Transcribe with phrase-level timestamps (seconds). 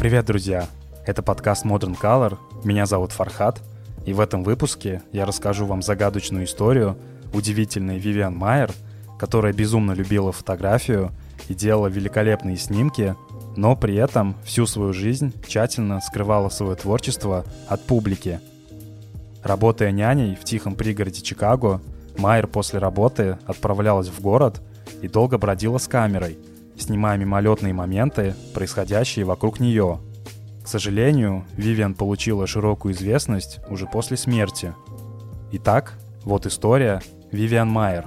[0.00, 0.66] Привет, друзья!
[1.06, 2.38] Это подкаст Modern Color.
[2.64, 3.60] Меня зовут Фархат.
[4.04, 6.96] И в этом выпуске я расскажу вам загадочную историю
[7.32, 8.72] удивительной Вивиан Майер,
[9.16, 11.12] которая безумно любила фотографию
[11.48, 13.14] и делала великолепные снимки,
[13.56, 18.40] но при этом всю свою жизнь тщательно скрывала свое творчество от публики.
[19.44, 21.80] Работая няней в тихом пригороде Чикаго,
[22.18, 24.60] Майер после работы отправлялась в город
[25.02, 26.38] и долго бродила с камерой,
[26.78, 30.00] снимая мимолетные моменты, происходящие вокруг нее.
[30.62, 34.74] К сожалению, Вивиан получила широкую известность уже после смерти.
[35.52, 37.00] Итак, вот история
[37.32, 38.06] Вивиан Майер.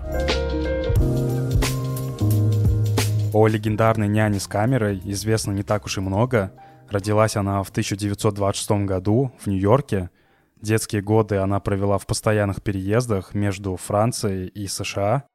[3.34, 6.52] О легендарной няне с камерой известно не так уж и много.
[6.90, 10.12] Родилась она в 1926 году в Нью-Йорке.
[10.64, 15.26] Детские годы она провела в постоянных переездах между Францией и США.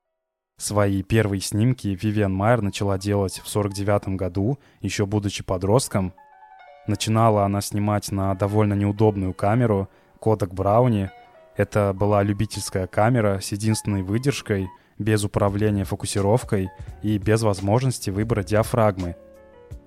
[0.59, 6.15] Свои первые снимки Вивиан Майер начала делать в 1949 году, еще будучи подростком.
[6.87, 11.11] Начинала она снимать на довольно неудобную камеру Kodak Brownie.
[11.59, 16.71] Это была любительская камера с единственной выдержкой— без управления фокусировкой
[17.03, 19.17] и без возможности выбора диафрагмы.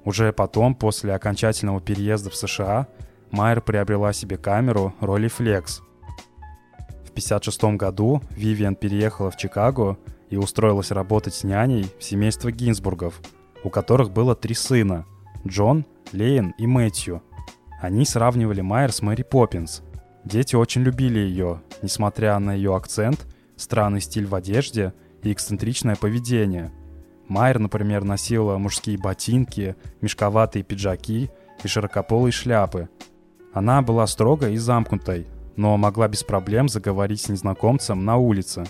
[0.05, 2.87] Уже потом, после окончательного переезда в США,
[3.31, 5.81] Майер приобрела себе камеру Rolleiflex.
[7.05, 9.97] В 1956 году Вивиан переехала в Чикаго
[10.29, 13.21] и устроилась работать с няней в семейство Гинзбургов,
[13.63, 15.05] у которых было три сына–
[15.47, 17.23] Джон, Лейн и Мэтью.
[17.81, 19.81] Они сравнивали Майер с Мэри Поппинс.
[20.23, 23.27] Дети очень любили ее, несмотря на ее акцент–
[23.61, 26.71] странный стиль в одежде и эксцентричное поведение.
[27.27, 31.29] Майер, например, носила мужские ботинки, мешковатые пиджаки
[31.63, 32.89] и широкополые шляпы.
[33.53, 38.63] Она была строгой и замкнутой, но могла без проблем заговорить с незнакомцем на улице.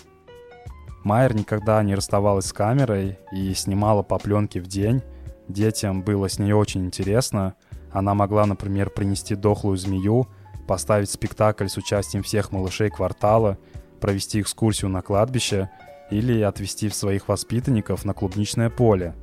[1.04, 5.02] Майер никогда не расставалась с камерой и снимала по пленке в день.
[5.48, 7.54] Детям было с ней очень интересно.
[7.90, 10.28] Она могла, например, принести дохлую змею,
[10.66, 13.58] поставить спектакль с участием всех малышей квартала–
[14.02, 15.70] провести экскурсию на кладбище
[16.10, 19.14] или отвезти своих воспитанников на клубничное поле.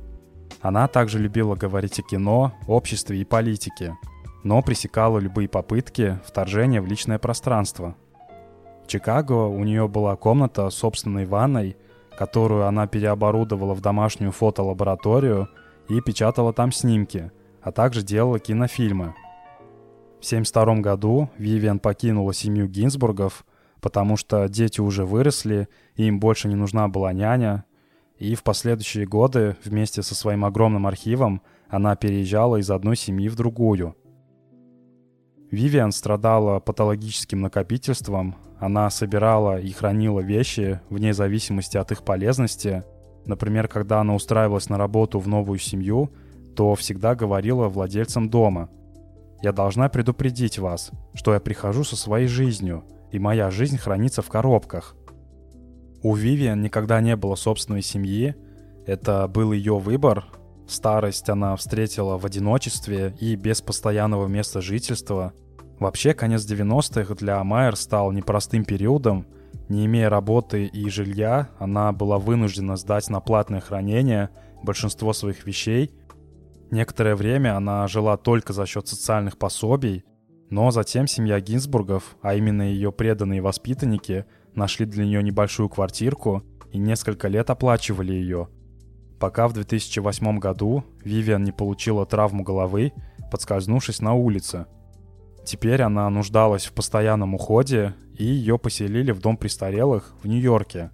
[0.62, 3.96] Она также любила говорить о кино, обществе и политике,
[4.42, 7.96] но пресекала любые попытки вторжения в личное пространство.
[8.84, 11.76] В Чикаго у нее была комната с собственной ванной,
[12.16, 15.48] которую она переоборудовала в домашнюю фотолабораторию
[15.88, 17.30] и печатала там снимки,
[17.62, 19.14] а также делала кинофильмы.
[20.20, 23.44] В 1972 году Вивиан покинула семью Гинзбургов
[23.80, 27.64] потому что дети уже выросли, и им больше не нужна была няня.
[28.18, 33.36] И в последующие годы вместе со своим огромным архивом она переезжала из одной семьи в
[33.36, 33.96] другую.
[35.50, 42.84] Вивиан страдала патологическим накопительством, она собирала и хранила вещи вне зависимости от их полезности.
[43.24, 46.12] Например, когда она устраивалась на работу в новую семью,
[46.54, 48.68] то всегда говорила владельцам дома.
[49.42, 54.28] «Я должна предупредить вас, что я прихожу со своей жизнью, и моя жизнь хранится в
[54.28, 54.94] коробках.
[56.02, 58.34] У Вивиан никогда не было собственной семьи,
[58.86, 60.26] это был ее выбор.
[60.70, 65.32] Старость она встретила в одиночестве и без постоянного места жительства.
[65.80, 69.26] Вообще, конец 90-х для Майер стал непростым периодом.
[69.68, 74.30] Не имея работы и жилья, она была вынуждена сдать на платное хранение
[74.62, 75.92] большинство своих вещей.
[76.70, 80.04] Некоторое время она жила только за счет социальных пособий,
[80.50, 86.78] но затем семья Гинзбургов, а именно ее преданные воспитанники, нашли для нее небольшую квартирку и
[86.78, 88.48] несколько лет оплачивали ее.
[89.20, 92.92] Пока в 2008 году Вивиан не получила травму головы,
[93.30, 94.66] подскользнувшись на улице.
[95.44, 100.90] Теперь она нуждалась в постоянном уходе, и ее поселили в дом престарелых в Нью-Йорке.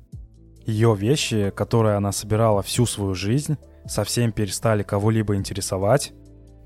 [0.66, 6.12] Ее вещи, которые она собирала всю свою жизнь, совсем перестали кого-либо интересовать,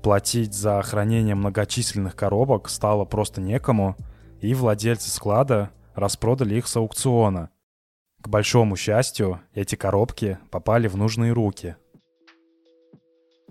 [0.01, 3.95] Платить за хранение многочисленных коробок стало просто некому,
[4.39, 7.51] и владельцы склада распродали их с аукциона.
[8.21, 11.75] К большому счастью, эти коробки попали в нужные руки.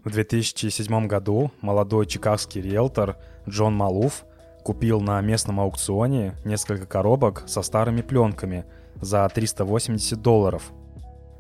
[0.05, 3.17] В 2007 году молодой чикагский риэлтор
[3.49, 4.25] Джон Малуф
[4.63, 8.65] купил на местном аукционе несколько коробок со старыми пленками
[8.95, 10.71] за 380 долларов.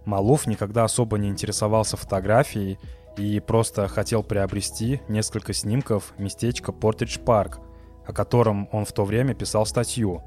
[0.04, 2.80] Малуф никогда особо не интересовался фотографией
[3.16, 7.60] и просто хотел приобрести несколько снимков местечка Портридж Парк,
[8.04, 10.22] о котором он в то время писал статью.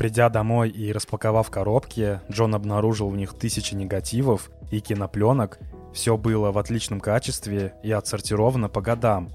[0.00, 5.58] Придя домой и распаковав коробки, Джон обнаружил в них тысячи негативов и кинопленок.
[5.92, 9.28] Все было в отличном качестве и отсортировано по годам.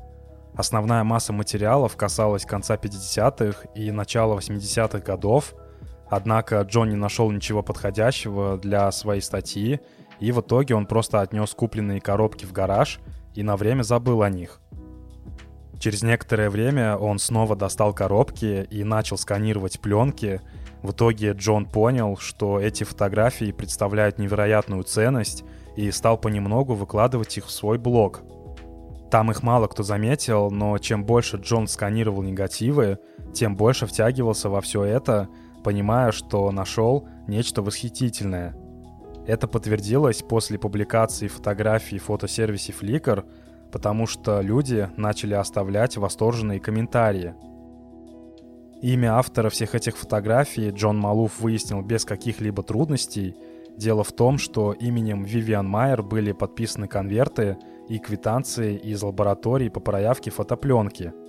[0.55, 5.53] Основная масса материалов касалась конца 50-х и начала 80-х годов.
[6.09, 9.81] Однако Джон не нашел ничего подходящего для своей статьи,
[10.19, 12.99] и в итоге он просто отнес купленные коробки в гараж
[13.35, 14.59] и на время забыл о них.
[15.85, 20.41] Через некоторое время он снова достал коробки и начал сканировать пленки.
[20.81, 25.43] В итоге Джон понял, что эти фотографии представляют невероятную ценность
[25.75, 28.23] и стал понемногу выкладывать их в свой блог.
[29.11, 32.97] Там их мало кто заметил, но чем больше Джон сканировал негативы,
[33.35, 35.29] тем больше втягивался во все это,
[35.63, 38.55] понимая, что нашел нечто восхитительное.
[39.27, 43.23] Это подтвердилось после публикации фотографий в фотосервисе Flickr,
[43.75, 47.35] потому что люди начали оставлять восторженные комментарии.
[48.81, 53.35] Имя автора всех этих фотографий Джон Малуф выяснил без каких-либо трудностей.
[53.75, 57.57] Дело в том, что именем Вивиан Майер были подписаны конверты
[57.89, 61.11] и квитанции из лаборатории по проявке фотопленки–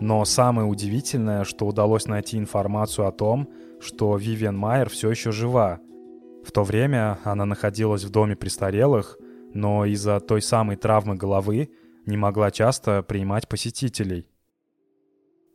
[0.00, 3.48] но самое удивительное, что удалось найти информацию о том,
[3.80, 5.80] что Вивиан Майер все еще жива.
[6.44, 9.18] В то время она находилась в доме престарелых,
[9.54, 11.70] но из-за той самой травмы головы
[12.06, 14.26] не могла часто принимать посетителей.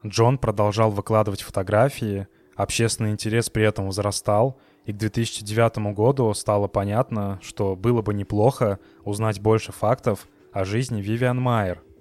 [0.05, 7.39] Джон продолжал выкладывать фотографии, общественный интерес при этом возрастал, и к 2009 году стало понятно,
[7.41, 11.81] что было бы неплохо узнать больше фактов о жизни Вивиан Майер–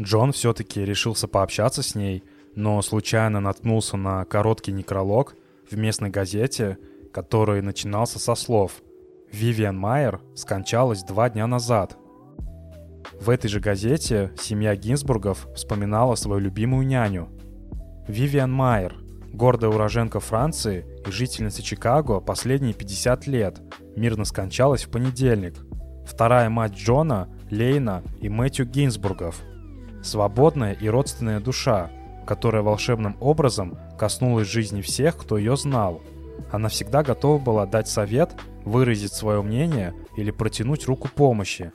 [0.00, 2.24] Джон все-таки решился пообщаться с ней,
[2.54, 5.36] но случайно наткнулся на короткий некролог
[5.70, 6.78] в местной газете,
[7.12, 8.82] который начинался со слов
[9.32, 11.96] «Вивиан Майер скончалась два дня назад».
[13.20, 17.28] В этой же газете семья Гинзбургов вспоминала свою любимую няню.
[18.08, 18.94] Вивиан Майер,
[19.32, 23.60] гордая уроженка Франции и жительница Чикаго последние 50 лет,
[23.96, 25.54] мирно скончалась в понедельник.
[26.06, 29.40] Вторая мать Джона, Лейна и Мэтью Гинзбургов–
[30.02, 31.90] свободная и родственная душа,
[32.26, 36.02] которая волшебным образом коснулась жизни всех, кто ее знал.
[36.50, 38.34] Она всегда готова была дать совет,
[38.64, 41.72] выразить свое мнение или протянуть руку помощи.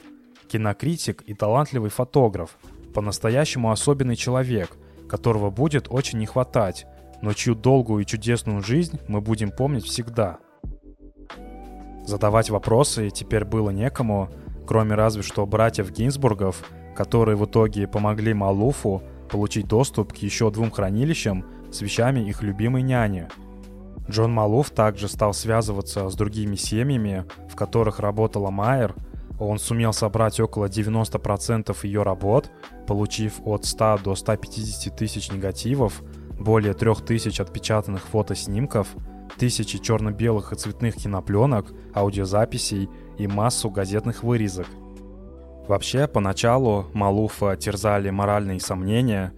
[0.47, 2.57] Кинокритик и талантливый фотограф,
[2.93, 4.71] по-настоящему особенный человек,
[5.09, 6.85] которого будет очень не хватать,
[7.21, 10.39] но чью долгую и чудесную жизнь мы будем помнить всегда.
[12.05, 14.29] Задавать вопросы теперь было некому,
[14.65, 16.63] кроме разве что братьев Гинзбургов–
[16.97, 22.81] которые в итоге помогли Малуфу получить доступ к еще двум хранилищам с вещами их любимой
[22.81, 23.27] няни.
[24.09, 28.95] Джон Малуф также стал связываться с другими семьями, в которых работала Майер.
[29.39, 32.49] Он сумел собрать около 90% ее работ,
[32.87, 36.01] получив от 100 до 150 тысяч негативов,
[36.39, 38.87] более 3000 отпечатанных фотоснимков,
[39.37, 44.67] тысячи черно-белых и цветных кинопленок, аудиозаписей и массу газетных вырезок–
[45.67, 49.33] Вообще, поначалу Малуфа терзали моральные сомнения.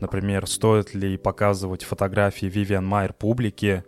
[0.00, 3.84] Например, стоит ли показывать фотографии Вивиан Майер публике,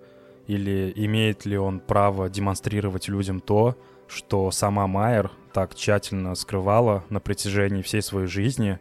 [0.50, 7.20] или имеет ли он право демонстрировать людям то, что сама Майер так тщательно скрывала на
[7.20, 8.80] протяжении всей своей жизни.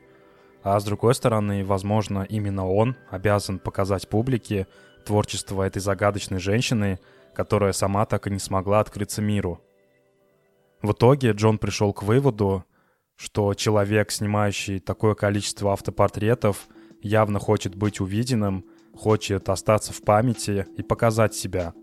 [0.63, 4.65] А с другой стороны, возможно, именно он обязан показать публике
[5.05, 6.99] творчество этой загадочной женщины,
[7.35, 9.61] которая сама так и не смогла открыться миру.
[10.81, 12.65] В итоге Джон пришел к выводу,
[13.15, 16.67] что человек, снимающий такое количество автопортретов,
[17.03, 18.65] явно хочет быть увиденным,
[18.99, 21.73] хочет остаться в памяти и показать себя.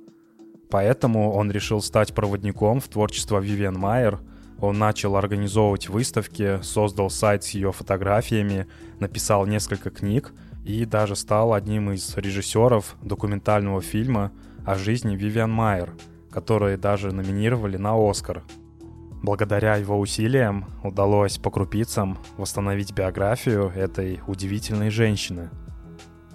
[0.70, 4.20] Поэтому он решил стать проводником в творчество Вивиан Майер.
[4.60, 8.66] Он начал организовывать выставки, создал сайт с ее фотографиями,
[9.00, 10.32] написал несколько книг
[10.64, 14.32] и даже стал одним из режиссеров документального фильма
[14.66, 15.94] о жизни Вивиан Майер,
[16.30, 18.42] которые даже номинировали на Оскар–
[19.22, 25.50] Благодаря его усилиям удалось по крупицам восстановить биографию этой удивительной женщины.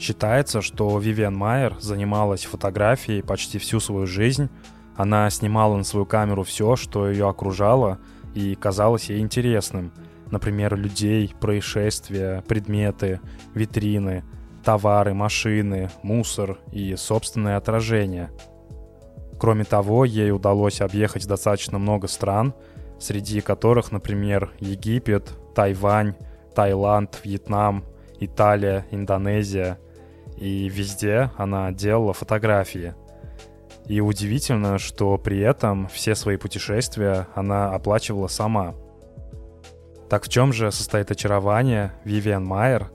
[0.01, 4.49] Считается, что Вивиан Майер занималась фотографией почти всю свою жизнь.
[4.95, 7.99] Она снимала на свою камеру все, что ее окружало
[8.33, 9.93] и казалось ей интересным.
[10.31, 13.19] Например, людей, происшествия, предметы,
[13.53, 14.23] витрины,
[14.63, 18.31] товары, машины, мусор и собственное отражение.
[19.39, 22.55] Кроме того, ей удалось объехать достаточно много стран–
[23.01, 26.15] среди которых, например, Египет, Тайвань,
[26.55, 27.83] Таиланд, Вьетнам,
[28.19, 29.79] Италия, Индонезия.
[30.41, 32.93] И везде она делала фотографии.
[33.85, 38.75] И удивительно, что при этом все свои путешествия она оплачивала сама.
[40.09, 42.91] Так в чем же состоит очарование Вивиан Майер?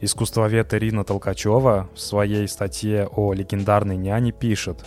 [0.00, 4.86] Искусствовед Ирина Толкачева в своей статье о легендарной няне пишет.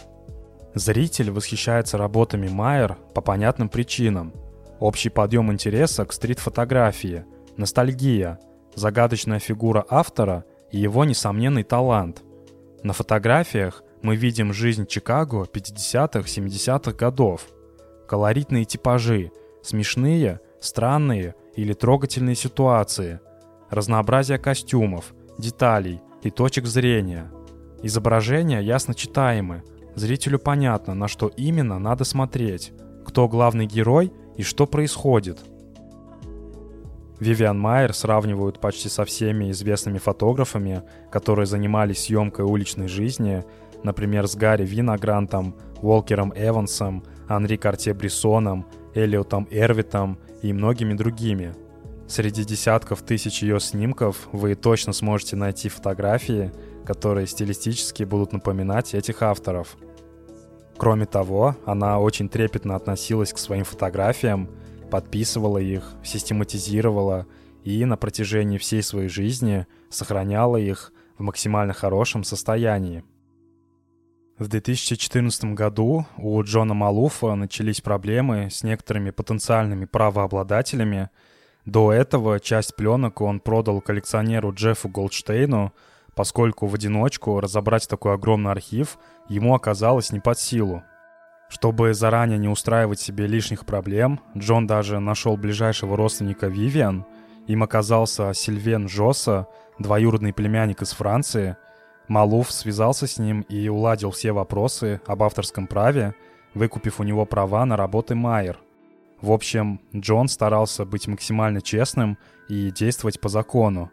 [0.73, 4.33] Зритель восхищается работами Майер по понятным причинам–
[4.79, 7.25] Общий подъем интереса к стрит-фотографии,
[7.57, 8.39] ностальгия,
[8.75, 12.21] загадочная фигура автора и его несомненный талант.
[12.83, 17.47] На фотографиях мы видим жизнь Чикаго 50-х, 70-х годов.
[18.07, 23.19] Колоритные типажи, смешные, странные или трогательные ситуации,
[23.69, 27.31] разнообразие костюмов, деталей и точек зрения.
[27.83, 29.63] Изображения ясно читаемы,
[29.95, 32.71] зрителю понятно, на что именно надо смотреть,
[33.05, 35.39] кто главный герой и что происходит.
[37.19, 43.43] Вивиан Майер сравнивают почти со всеми известными фотографами, которые занимались съемкой уличной жизни,
[43.83, 51.53] например, с Гарри Виногрантом, Волкером Эвансом, Анри Карте-Брессоном, Элиотом Эрвитом и многими другими.
[52.07, 56.51] Среди десятков тысяч ее снимков вы точно сможете найти фотографии,
[56.85, 59.77] которые стилистически будут напоминать этих авторов–
[60.79, 64.49] Кроме того, она очень трепетно относилась к своим фотографиям,
[64.89, 67.27] подписывала их, систематизировала
[67.63, 73.03] и на протяжении всей своей жизни сохраняла их в максимально хорошем состоянии.
[74.37, 81.09] В 2014 году у Джона Малуфа начались проблемы с некоторыми потенциальными правообладателями.
[81.65, 85.73] До этого часть пленок он продал коллекционеру Джеффу Голдштейну–
[86.19, 88.97] поскольку в одиночку разобрать такой огромный архив
[89.29, 90.83] ему оказалось не под силу.
[91.49, 97.05] Чтобы заранее не устраивать себе лишних проблем, Джон даже нашел ближайшего родственника Вивиан.
[97.47, 99.47] Им оказался Сильвен Жоса,
[99.79, 101.57] двоюродный племянник из Франции.
[102.07, 106.15] Малуф связался с ним и уладил все вопросы об авторском праве,
[106.53, 108.59] выкупив у него права на работы Майер.
[109.19, 113.91] В общем, Джон старался быть максимально честным и действовать по закону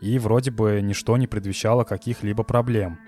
[0.00, 2.98] и вроде бы ничто не предвещало каких-либо проблем.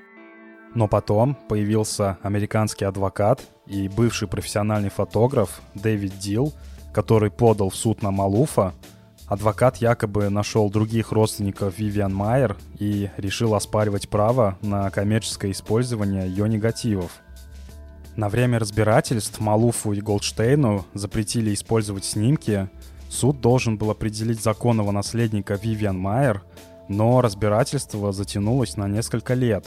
[0.75, 6.53] Но потом появился американский адвокат и бывший профессиональный фотограф Дэвид Дил,
[6.93, 8.75] который подал в суд на Малуфа.
[9.27, 16.49] Адвокат якобы нашел других родственников Вивиан Майер и решил оспаривать право на коммерческое использование ее
[16.49, 17.13] негативов.
[18.17, 22.69] На время разбирательств Малуфу и Голдштейну запретили использовать снимки.
[23.09, 26.43] Суд должен был определить законного наследника Вивиан Майер–
[26.91, 29.65] но разбирательство затянулось на несколько лет.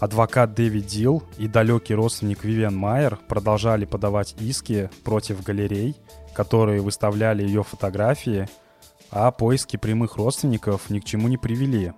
[0.00, 5.94] Адвокат Дэвид Дил и далекий родственник Вивиан Майер продолжали подавать иски против галерей,
[6.34, 8.48] которые выставляли ее фотографии,
[9.10, 11.92] а поиски прямых родственников ни к чему не привели.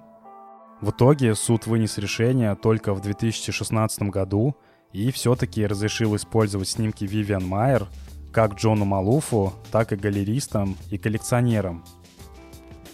[0.82, 4.56] В итоге суд вынес решение только в 2016 году
[4.92, 7.86] и все-таки разрешил использовать снимки Вивиан Майер
[8.30, 11.84] как Джону Малуфу, так и галеристам и коллекционерам–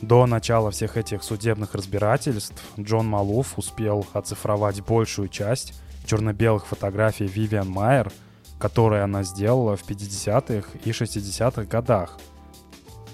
[0.02, 7.70] до начала всех этих судебных разбирательств Джон Малуф успел оцифровать большую часть черно-белых фотографий Вивиан
[7.70, 8.12] Майер,
[8.58, 12.18] которые она сделала в 50-х и 60-х годах.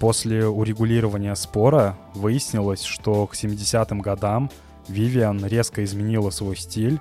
[0.01, 4.51] После урегулирования спора выяснилось, что к 70-м годам
[4.89, 7.01] Вивиан резко изменила свой стиль,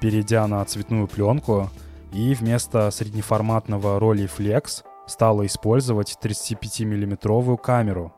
[0.00, 1.70] перейдя на цветную пленку,
[2.12, 8.12] и вместо среднеформатного роли Flex стала использовать 35-миллиметровую камеру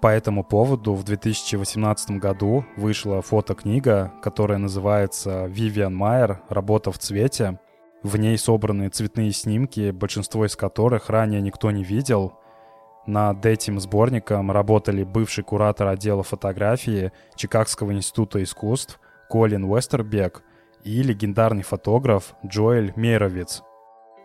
[0.00, 6.40] по этому поводу в 2018 году вышла фотокнига, которая называется «Вивиан Майер.
[6.48, 7.58] Работа в цвете».
[8.02, 12.32] В ней собраны цветные снимки, большинство из которых ранее никто не видел.
[13.06, 20.42] Над этим сборником работали бывший куратор отдела фотографии Чикагского института искусств Колин Уэстербек
[20.82, 23.62] и легендарный фотограф Джоэль Мейровиц.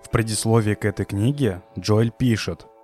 [0.01, 2.65] В предисловии к этой книге Джоэль пишет–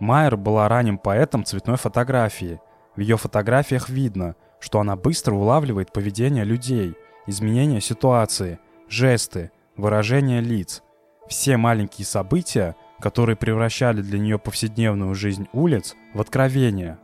[0.00, 2.58] Майер была ранним поэтом цветной фотографии.
[2.96, 6.94] В ее фотографиях видно, что она быстро улавливает поведение людей,
[7.26, 10.82] изменения ситуации, жесты, выражения лиц.
[11.28, 16.98] Все маленькие события, которые превращали для нее повседневную жизнь улиц в откровение.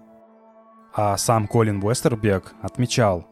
[0.95, 3.27] А сам Колин Уэстербек отмечал,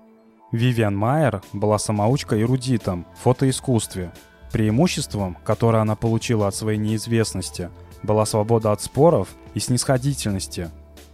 [0.52, 4.12] Вивиан Майер была самоучкой-эрудитом в фотоискусстве.
[4.52, 7.71] Преимуществом, которое она получила от своей неизвестности–
[8.04, 10.70] была свобода от споров и снисходительности.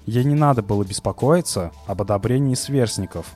[0.06, 3.26] Ей не надо было беспокоиться об одобрении сверстников.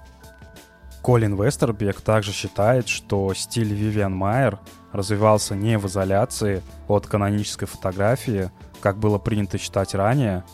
[1.02, 4.58] Колин Вестербек также считает, что стиль Вивиан Майер
[4.92, 10.44] развивался не в изоляции от канонической фотографии, как было принято считать ранее.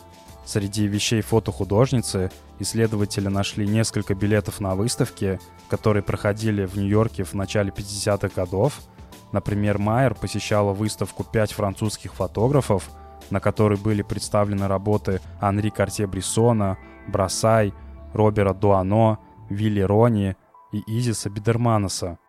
[0.45, 5.39] Среди вещей фотохудожницы исследователи нашли несколько билетов на выставки,
[5.69, 8.81] которые проходили в Нью-Йорке в начале 50-х годов–
[9.31, 12.89] Например, Майер посещала выставку «Пять французских фотографов»,
[13.29, 17.73] на которой были представлены работы Анри Картье-Брессона, Брасай,
[18.13, 19.19] Робера Дуано,
[19.49, 20.35] Вилли Рони
[20.73, 22.19] и Изиса Бидерманеса.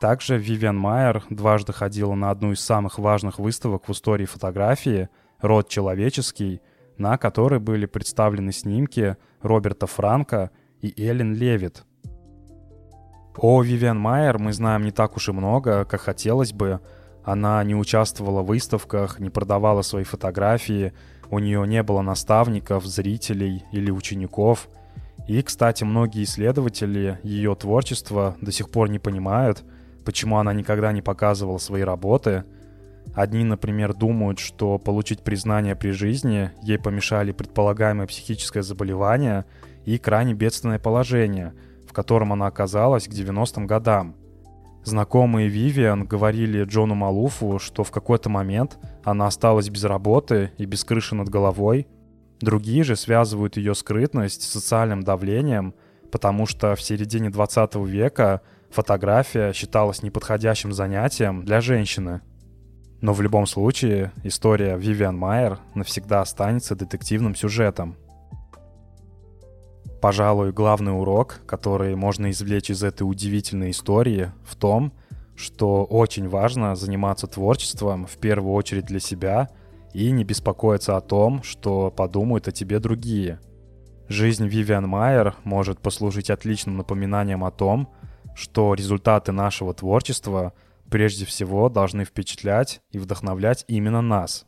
[0.00, 5.08] Также Вивиан Майер дважды ходила на одну из самых важных выставок в истории фотографии
[5.40, 6.60] «Род человеческий»,
[6.96, 11.84] на которой были представлены снимки Роберта Франка и Эллен Левит–
[13.36, 16.80] О Вивиан Майер мы знаем не так уж и много, как хотелось бы.
[17.24, 20.92] Она не участвовала в выставках, не продавала свои фотографии,
[21.30, 24.68] у нее не было наставников, зрителей или учеников.
[25.26, 29.62] И, кстати, многие исследователи ее творчества до сих пор не понимают,
[30.04, 32.44] почему она никогда не показывала свои работы.
[33.14, 39.46] Одни, например, думают, что получить признание при жизни ей помешали предполагаемое психическое заболевание
[39.84, 41.54] и крайне бедственное положение,
[41.92, 44.16] в котором она оказалась к 90-м годам.
[44.82, 50.84] Знакомые Вивиан говорили Джону Малуфу, что в какой-то момент она осталась без работы и без
[50.84, 51.86] крыши над головой.
[52.40, 55.74] Другие же связывают ее скрытность с социальным давлением,
[56.10, 62.22] потому что в середине 20 века фотография считалась неподходящим занятием для женщины.
[63.02, 67.96] Но в любом случае история Вивиан Майер навсегда останется детективным сюжетом.
[70.02, 74.92] Пожалуй, главный урок, который можно извлечь из этой удивительной истории, в том,
[75.36, 79.48] что очень важно заниматься творчеством в первую очередь для себя
[79.94, 83.38] и не беспокоиться о том, что подумают о тебе другие.
[84.08, 87.88] Жизнь Вивиан Майер может послужить отличным напоминанием о том,
[88.34, 90.52] что результаты нашего творчества
[90.90, 94.46] прежде всего должны впечатлять и вдохновлять именно нас.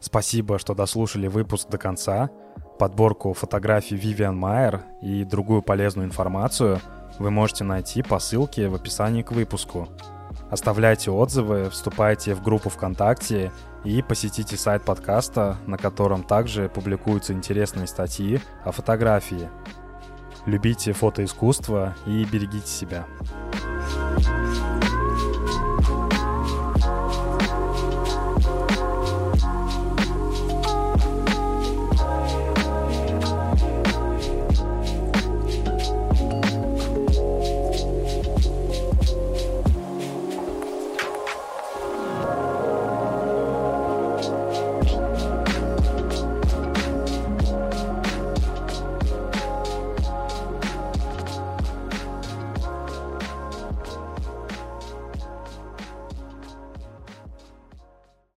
[0.00, 2.30] Спасибо, что дослушали выпуск до конца.
[2.78, 6.80] Подборку фотографий Вивиан Майер и другую полезную информацию
[7.18, 9.88] вы можете найти по ссылке в описании к выпуску.
[10.50, 13.50] Оставляйте отзывы, вступайте в группу ВКонтакте
[13.84, 19.48] и посетите сайт подкаста, на котором также публикуются интересные статьи о фотографии.
[20.44, 23.06] Любите фотоискусство и берегите себя.